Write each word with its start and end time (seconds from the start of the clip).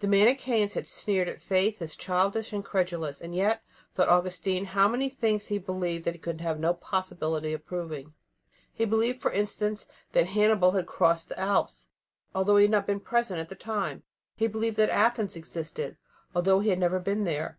The 0.00 0.06
Manicheans 0.06 0.74
had 0.74 0.86
sneered 0.86 1.30
at 1.30 1.40
faith 1.40 1.80
as 1.80 1.96
childish 1.96 2.52
and 2.52 2.62
credulous; 2.62 3.22
and 3.22 3.34
yet, 3.34 3.62
thought 3.94 4.10
Augustine, 4.10 4.66
how 4.66 4.86
many 4.86 5.08
things 5.08 5.46
he 5.46 5.56
believed 5.56 6.04
that 6.04 6.12
he 6.12 6.18
could 6.20 6.42
have 6.42 6.60
no 6.60 6.74
possibility 6.74 7.54
of 7.54 7.64
proving. 7.64 8.12
He 8.70 8.84
believed, 8.84 9.22
for 9.22 9.32
instance, 9.32 9.86
that 10.12 10.26
Hannibal 10.26 10.72
had 10.72 10.86
crossed 10.86 11.30
the 11.30 11.40
Alps, 11.40 11.86
although 12.34 12.56
he 12.56 12.64
had 12.64 12.70
not 12.70 12.86
been 12.86 13.00
present 13.00 13.40
at 13.40 13.48
the 13.48 13.54
time. 13.54 14.02
He 14.34 14.46
believed 14.46 14.76
that 14.76 14.90
Athens 14.90 15.36
existed, 15.36 15.96
although 16.34 16.60
he 16.60 16.68
had 16.68 16.78
never 16.78 16.98
been 17.00 17.24
there. 17.24 17.58